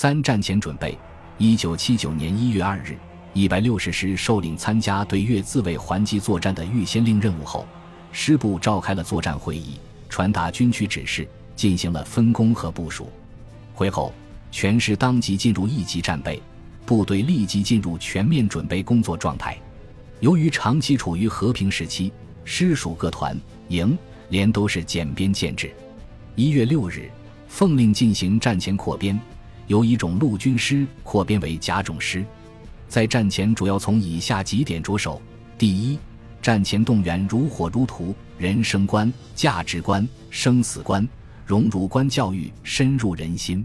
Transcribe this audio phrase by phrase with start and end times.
[0.00, 0.96] 三战前准备。
[1.36, 2.96] 一九七九年一月二日，
[3.34, 7.66] 一百六十师受领参加对越自卫还击作战的预先令任务后，
[8.10, 9.78] 师部召开了作战会议，
[10.08, 13.10] 传达军区指示，进行了分工和部署。
[13.74, 14.10] 会后，
[14.50, 16.42] 全师当即进入一级战备，
[16.86, 19.54] 部队立即进入全面准备工作状态。
[20.20, 22.10] 由于长期处于和平时期，
[22.42, 23.38] 师属各团、
[23.68, 23.98] 营、
[24.30, 25.70] 连都是简编建制。
[26.36, 27.10] 一月六日，
[27.48, 29.20] 奉令进行战前扩编。
[29.70, 32.24] 由一种陆军师扩编为甲种师，
[32.88, 35.22] 在战前主要从以下几点着手：
[35.56, 35.96] 第一，
[36.42, 41.08] 战前动员如火如荼，人生观、价值观、生死观、
[41.46, 43.64] 荣辱观教育深入人心，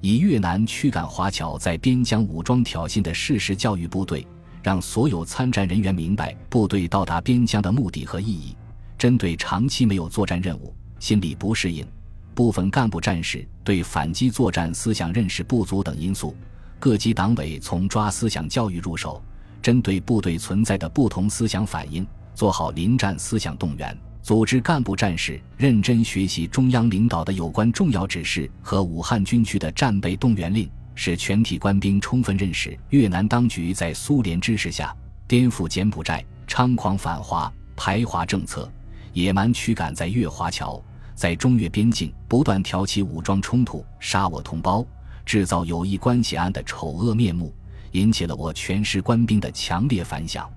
[0.00, 4.26] 以越南驱赶华侨在边疆武装挑衅的事实教育部队，
[4.62, 8.56] 让所有参战人员明白部队到达边疆的目的和意义。
[8.96, 11.86] 针对长期没有作战任务、心理不适应。
[12.34, 16.36] 部分干部战士对反击作战思想认识不足等因素，
[16.78, 19.22] 各级党委从抓思想教育入手，
[19.62, 34.94] 针对部队存在的不同思想反应，做好临战思想动员，组织干部战士认真学习中央领导的有关重要指示和武汉军区的战备动员令，使全体官兵充分认识越南当局在苏联支持下
[35.26, 38.70] 颠覆柬埔寨、猖狂反华排华政策，
[39.12, 40.82] 野蛮驱赶在越华侨。
[41.14, 44.84] 在中越边境不断挑起武装冲突，杀我同胞，
[45.24, 47.54] 制造友谊关系案的丑恶面目，
[47.92, 50.50] 引起了我全师官兵的强烈反响。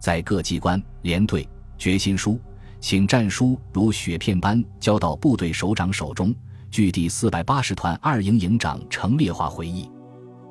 [0.00, 2.40] 在各机关、连队，决心书、
[2.80, 6.34] 请战书如雪片般交到部队首长手中。
[6.70, 9.88] 据第四百八十团二营营长程烈华回忆，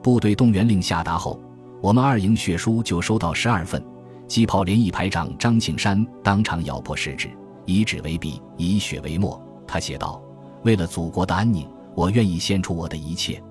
[0.03, 1.41] 部队动员令下达后，
[1.81, 3.83] 我们二营血书就收到十二份。
[4.27, 7.29] 机炮连一排长张庆山当场咬破食指。
[7.65, 9.41] 以纸为笔，以血为墨。
[9.67, 10.21] 他写道
[10.63, 13.41] ：“为了祖国的安宁，我愿意献出我的一切。”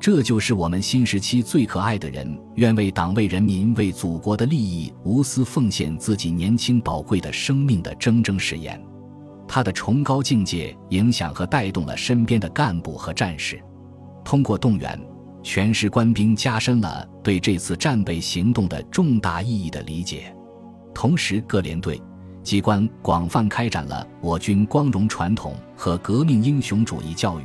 [0.00, 8.80] 这就是我们新时期最可爱的人，愿为党为人民为祖国的利益无私奉献自己年轻宝贵的生命的铮铮誓言。
[9.48, 13.60] 他的崇高境界影响和带动了身边的干部和战士。
[14.24, 15.00] 通过动员，
[15.42, 20.32] 全师官兵加深了对这次战备行动的重大意义的理解。
[20.94, 22.00] 同时，各连队。
[22.48, 27.42] 机关广泛开展了我军光荣传统和革命英雄主义教育，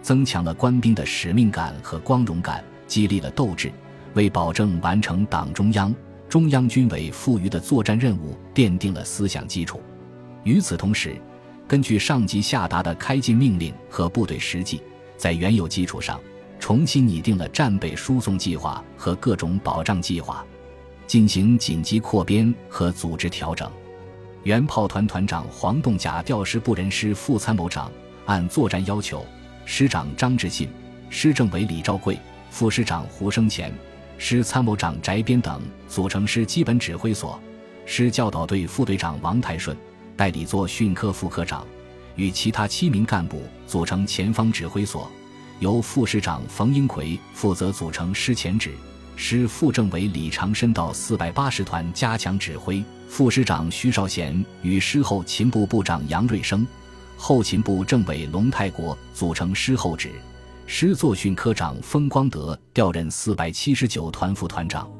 [0.00, 3.72] 增强了官兵的使命感和光荣感，激励了斗志，
[4.12, 5.92] 为保证完成党中央、
[6.28, 9.80] 中央军委赋予的作战任务奠定了思想基础。
[10.44, 11.20] 与此同时，
[11.66, 14.80] 根据上级下达的开进命令和部队实际，
[15.16, 16.20] 在原有基础上
[16.60, 20.46] 重新拟定了战备输送计划和各种保障计划，
[21.08, 23.68] 进行紧急扩编和组织调整。
[24.44, 27.90] 原炮团团长黄栋甲调师部人师副参谋长，
[28.26, 29.24] 按作战要求，
[29.64, 30.68] 师长张志信、
[31.08, 32.18] 师政委李兆贵、
[32.50, 33.72] 副师长胡生前、
[34.18, 37.40] 师参谋长翟边等组成师基本指挥所。
[37.86, 39.74] 师教导队副队长王泰顺
[40.14, 41.66] 代理作训科副科长，
[42.14, 45.10] 与其他七名干部组成前方指挥所，
[45.58, 48.74] 由副师长冯英奎负责组成师前指。
[49.16, 56.66] 师副政委李长申到四百八十团加强指挥，副师长徐少贤与师后勤部部长杨瑞生、
[57.16, 60.10] 后勤部政委龙泰国组成师后指，
[60.66, 64.90] 师作训科长封光德调任四百七十九团副团长，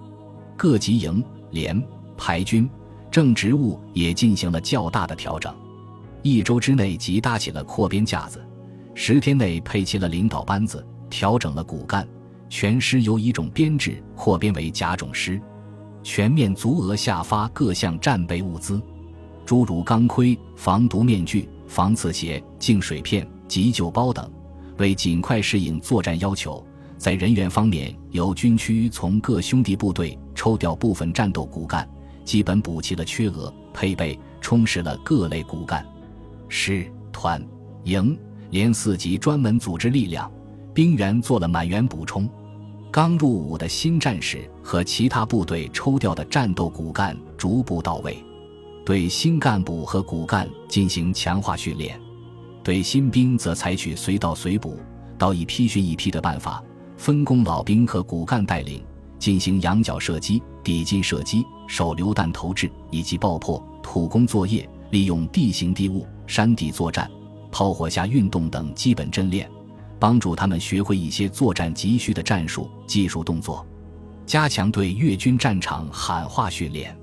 [0.57, 1.83] 各级营、连、
[2.17, 2.69] 排军
[3.11, 5.55] 正职务也进行了较大的调整，
[6.23, 8.41] 一周之内即搭起了扩编架子，
[8.95, 12.07] 十天内配齐了领导班子，调整了骨干。
[12.49, 15.41] 全师由一种编制扩编为甲种师，
[16.03, 18.81] 全面足额下发各项战备物资，
[19.45, 24.31] 诸如钢盔、防毒面具、防刺鞋、净水片、急救包等。
[24.79, 26.65] 为尽快适应作战要求，
[26.99, 31.89] 在人员方面，由军区从各兄弟部队抽调部分战斗骨干，
[32.25, 35.87] 基本补齐了缺额，配备充实了各类骨干。
[36.49, 37.41] 师、团、
[37.85, 38.19] 营、
[38.51, 40.31] 连四级专门组织力量，
[40.75, 42.29] 兵员做了满员补充。
[42.91, 48.17] 刚入伍的新战士和其他部队抽调的战斗骨干逐步到位，
[48.85, 51.99] 对新干部和骨干进行强化训练，
[52.63, 54.77] 对新兵则采取随到随补、
[55.17, 56.63] 到一批训一批的办法，
[56.97, 58.83] 分工老兵和骨干带领
[59.19, 67.11] 进行仰角射击、抵近射击、手榴弹投掷以及爆破、土工作业、利用地形地物、山地作战、
[67.51, 69.51] 炮火下运动等基本真练。
[70.05, 73.67] 帮助他们学会一些作战急需的战术、技术动作，
[74.27, 76.95] 加强对越军战场喊话训练。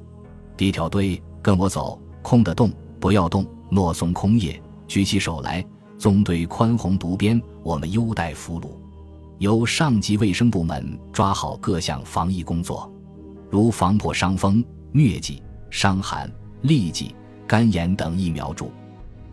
[0.55, 5.65] 第一条队跟我走，空的动，不要动，诺松空叶，举起手来。
[5.97, 8.67] 纵队宽宏独边，我们优待俘虏。
[9.39, 12.87] 由上级卫生部门抓好各项防疫工作，
[13.49, 14.63] 如防破伤风、
[14.93, 16.31] 疟疾、伤寒、
[16.61, 17.15] 痢疾、
[17.47, 18.71] 肝炎等疫苗注。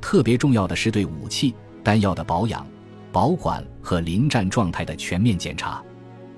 [0.01, 1.55] 特别重要的是对武器、
[1.85, 2.67] 弹药的保养、
[3.19, 5.83] 保管和临战状态的全面检查。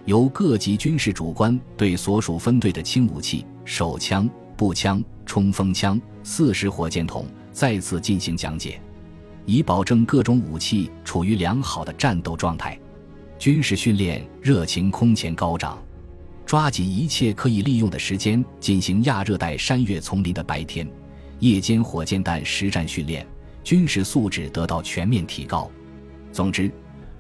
[0.07, 8.81] 由各级军事主官对所属分队的轻武器、手枪、步枪、冲锋枪、四式火箭筒再次进行讲解，
[9.45, 12.81] 以保证各种武器处于良好的战斗状态。
[13.39, 15.77] 军事训练热情空前高涨，
[16.47, 20.91] 抓紧一切可以利用的时间进行亚热带山岳丛林的白天、
[21.41, 23.27] 夜间火箭弹实战训练，
[23.63, 25.71] 军事素质得到全面提高。
[26.33, 26.71] 总之，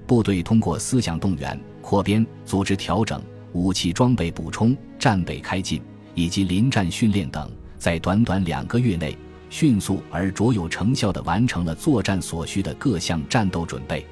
[0.07, 3.21] 部队通过思想动员、扩编、组织调整、
[3.53, 5.81] 武器装备补充、战备开进
[6.15, 9.17] 以及临战训练等，在短短两个月内，
[9.49, 14.07] 迅速而卓有成效地完成了作战所需的各项战斗准备。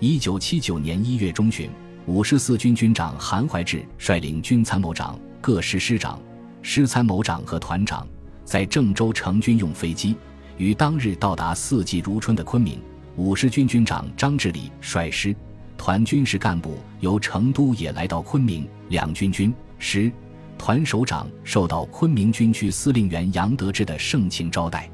[0.00, 1.70] 一九七九年一月中旬，
[2.06, 6.20] 五十四军军长韩怀志率领军参谋长、各师师长、
[6.62, 8.06] 师参谋长和团长，
[8.44, 10.16] 在郑州乘军用飞机，
[10.56, 12.80] 于当日到达四季如春的昆明。
[13.16, 15.36] 五十军军长张志礼率师，
[15.76, 18.66] 团军事干部由成都也来到昆明。
[18.88, 20.10] 两军军师
[20.56, 24.90] 团首长受到昆明军区司令员杨得志的盛情招待。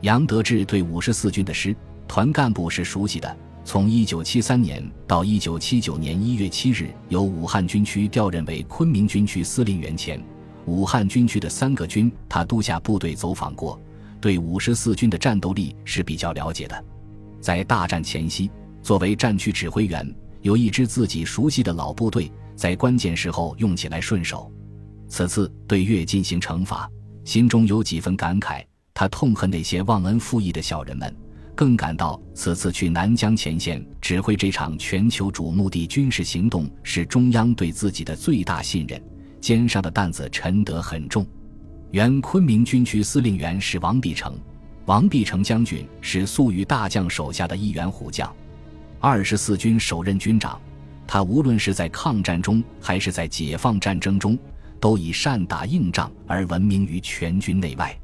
[0.00, 1.74] 杨得志对五十四军的师
[2.08, 3.36] 团干部是熟悉的。
[3.64, 10.20] 从一九七三年到一九七九年一月七日，由武汉军区调任为昆明军区司令员前，
[10.66, 13.80] 武汉军区的三个军他都下部队走访过，
[14.20, 16.84] 对五十四军的战斗力是比较了解的。
[17.42, 18.48] 在大战前夕，
[18.82, 24.50] 作为战区指挥员，有一支自己熟悉的老部队，在关键时候用起来顺手。
[25.08, 26.88] 此次对越进行惩罚，
[27.24, 31.14] 心中有几分感慨，他痛恨那些忘恩负义的小人们。
[31.54, 39.02] 更感到此次去南疆前线指挥这场全球瞩目的军事行动是中央对自己的最大信任，
[39.38, 41.26] 肩上的担子沉得很重。
[41.90, 44.34] 原昆明军区司令员是王必成，
[44.86, 48.34] 王必成将军是粟裕大将手下的一员虎将，
[48.98, 50.60] 二十四军首任军长。
[51.06, 54.38] 他无论是在抗战中还是在解放战争中，
[54.80, 57.96] 都以善打硬仗而闻名于全军内外。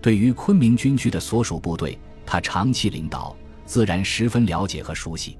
[0.00, 1.98] 对于昆明军区的所属部队。
[2.28, 3.36] 他长期领导，
[3.66, 5.38] 自然十分了解和熟悉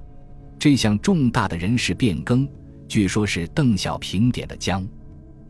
[0.57, 2.47] 这项重大的人事变更。
[2.87, 4.87] 据说是邓小平点的将。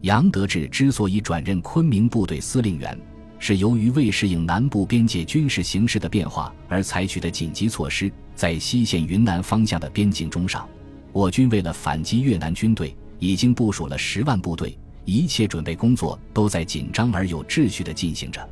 [0.02, 3.00] 杨得志之所以转任昆明部队司令员，
[3.40, 8.12] 是由于为适应南部边界军事形势的变化而采取的紧急措施。
[8.36, 10.68] 在西线云南方向的边境中上，
[11.12, 18.48] 我军为了反击越南军队，已经部署了十万部队，一切准备工作都在紧张而有秩序地进行着。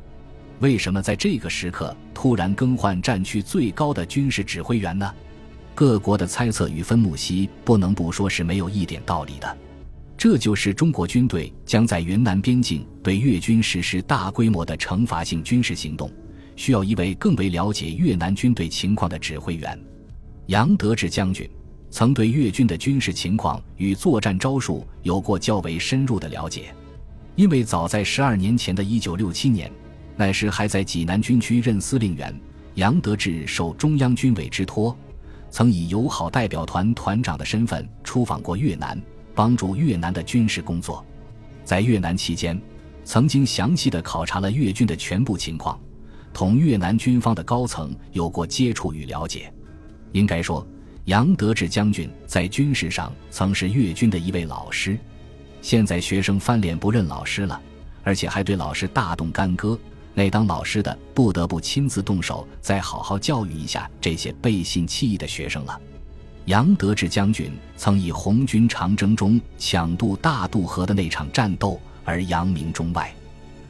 [0.58, 5.12] 为什么在这个时刻突然更换战区最高的军事指挥员呢？
[5.74, 9.56] 各国的猜测与分析不能不说是没有一点道理的。
[10.28, 16.10] 这就是中国军队将在云南边境对越军实施大规模的惩罚性军事行动，
[16.56, 19.80] 需要一位更为了解越南军队情况的指挥员。
[20.46, 21.48] 杨得志将军
[21.92, 26.74] 曾对越军的军事情况与作战招数有过较为深入的了解，
[27.36, 29.70] 因为早在十二年前的一九六七年。
[30.16, 32.36] 那时还在济南军区任司令员，
[32.74, 34.98] 杨得志受中央军委之托，
[35.52, 39.00] 曾以友好代表团团长的身份出访过越南，
[39.36, 41.04] 帮助越南的军事工作。
[41.62, 42.60] 在越南期间，
[43.04, 45.78] 曾经详细的考察了越军的全部情况，
[46.32, 49.52] 同越南军方的高层有过接触与了解。
[50.12, 50.66] 应该说，
[51.04, 54.98] 杨得志将军在军事上曾是越军的一位老师。
[55.60, 57.60] 现在学生翻脸不认老师了，
[58.02, 59.78] 而且还对老师大动干戈。
[60.14, 65.78] 那当老师的不得不亲自动手，再好好教育一下这些背信弃义的学生了。
[66.46, 73.12] 杨得志将军曾以红军长征中抢渡大渡河的那场战斗而扬名中外。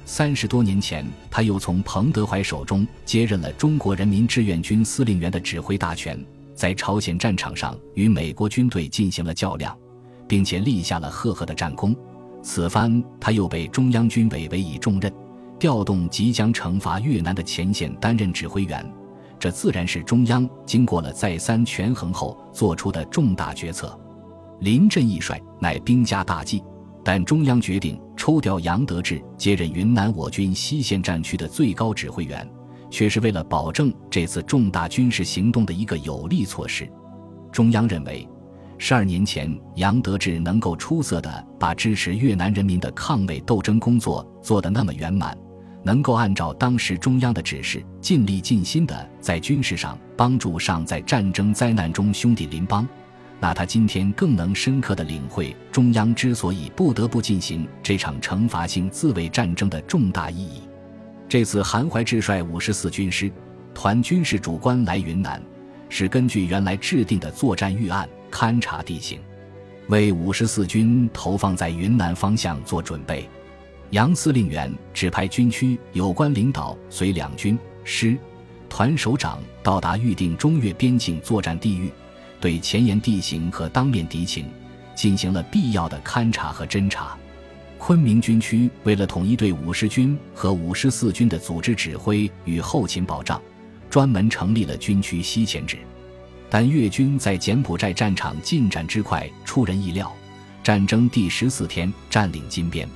[0.04, 6.22] 三十多年前，他又从彭德怀手中接任了中国人民志愿军司令员的指挥大权，
[6.54, 9.76] 在朝鲜战场上与美国军队进行了较量，
[10.28, 11.96] 并且立下了赫赫的战功。
[12.42, 15.12] 此番他又被中央军委委以重任。
[15.58, 18.86] 调动即将惩罚越南的前线担任指挥员，
[19.38, 23.98] 这自然是中央经过了再三权衡后做出的重大决策。
[24.60, 26.62] 临阵易帅乃兵家大忌，
[27.04, 32.48] 但中央决定抽调杨得志接任云南我军西线战区的最高指挥员，
[32.90, 36.90] 却是为了保证这次重大军事行动的一个有力措施。
[37.52, 38.26] 中央认为，
[38.78, 45.36] 十二年前杨得志能够出色的把支持越南人民的抗美斗争工作做得那么圆满。
[45.86, 52.84] 能够按照当时中央的指示，尽力尽心地在军事上帮助尚在战争灾难中兄弟邻邦，
[53.38, 60.62] 那他今天更能深刻地领会中央之所以不得不进行这场惩罚性自卫战争的重大意义。
[61.28, 63.30] 这次韩怀志率五十四军师
[63.72, 65.40] 团军事主官来云南，
[65.88, 69.20] 是根据原来制定的作战预案勘察地形，
[69.86, 73.28] 为五十四军投放在云南方向做准备。
[73.90, 78.16] 杨司令员指派军区有关领导随两军师
[78.68, 81.90] 团首长到达预定中越边境作战地域。
[82.40, 84.46] 对前沿地形和当面敌情
[84.94, 87.16] 进行了必要的勘察和侦察。
[87.78, 93.40] 昆明军区为了统一对五十军和五十四军的组织指挥与后勤保障，
[93.88, 95.78] 专门成立了军区西前指。
[96.50, 100.12] 但越军在柬埔寨战场进展之快出人意料，
[100.62, 102.88] 战争第十四天占领金边，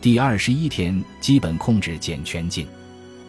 [0.00, 2.66] 第二十一天基本控制柬全境。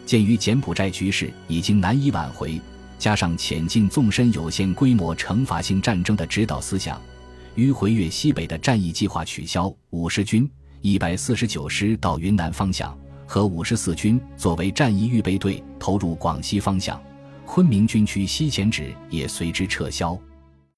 [0.06, 2.58] 鉴于柬埔寨局势已经难以挽回。
[2.98, 6.98] 加上前进纵深有限规模惩罚性战争的指导思想，
[7.56, 9.70] 迂回越西北的战役计划取消。
[9.90, 10.50] 五十军
[10.80, 16.98] 一百四十九师到云南方向，和五十四军作为战役预备队投入广西方向。
[17.44, 20.18] 昆明军区西前指也随之撤销。